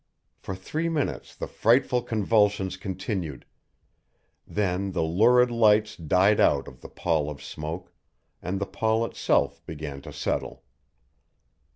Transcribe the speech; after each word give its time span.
For 0.39 0.55
three 0.55 0.89
minutes 0.89 1.35
the 1.35 1.45
frightful 1.45 2.01
convulsions 2.01 2.75
continued. 2.75 3.45
Then 4.47 4.93
the 4.93 5.03
lurid 5.03 5.51
lights 5.51 5.95
died 5.95 6.39
out 6.39 6.67
of 6.67 6.81
the 6.81 6.89
pall 6.89 7.29
of 7.29 7.43
smoke, 7.43 7.93
and 8.41 8.59
the 8.59 8.65
pall 8.65 9.05
itself 9.05 9.63
began 9.67 10.01
to 10.01 10.11
settle. 10.11 10.63